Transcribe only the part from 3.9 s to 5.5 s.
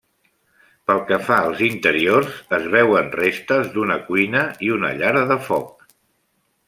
cuina i una llar de